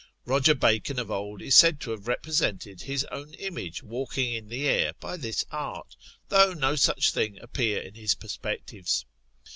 Roger 0.25 0.55
Bacon 0.55 0.97
of 0.97 1.11
old 1.11 1.43
is 1.43 1.55
said 1.55 1.79
to 1.79 1.91
have 1.91 2.07
represented 2.07 2.81
his 2.81 3.03
own 3.11 3.35
image 3.35 3.83
walking 3.83 4.33
in 4.33 4.49
the 4.49 4.67
air 4.67 4.93
by 4.99 5.15
this 5.15 5.45
art, 5.51 5.95
though 6.29 6.53
no 6.53 6.75
such 6.75 7.11
thing 7.11 7.37
appear 7.39 7.79
in 7.79 7.93
his 7.93 8.15
perspectives. 8.15 9.05